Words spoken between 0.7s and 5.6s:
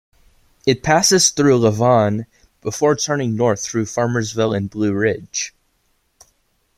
passes through Lavon before turning north through Farmersville and Blue Ridge.